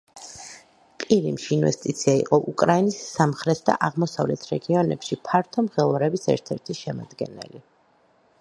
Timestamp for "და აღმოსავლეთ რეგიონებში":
3.69-5.19